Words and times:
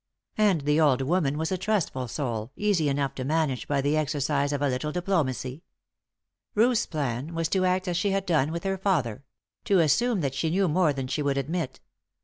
And 0.39 0.61
the 0.61 0.81
old 0.81 1.03
woman 1.03 1.37
was 1.37 1.51
a 1.51 1.59
trustful 1.59 2.07
soul, 2.07 2.51
easy 2.55 2.89
enough 2.89 3.13
to 3.13 3.23
manage 3.23 3.67
by 3.67 3.81
the 3.81 3.95
exercise 3.95 4.51
of 4.51 4.59
a 4.59 4.67
little 4.67 4.91
diplomacy. 4.91 5.61
Ruth's 6.55 6.87
plan 6.87 7.35
was 7.35 7.47
to 7.49 7.65
act 7.65 7.87
as 7.87 7.97
she 7.97 8.09
had 8.09 8.25
done 8.25 8.51
with 8.51 8.63
her 8.63 8.79
father 8.79 9.23
to 9.65 9.77
assume 9.77 10.21
that 10.21 10.33
she 10.33 10.49
knew 10.49 10.67
more 10.67 10.91
than 10.91 11.05
she 11.05 11.21
would 11.21 11.37
admit. 11.37 11.81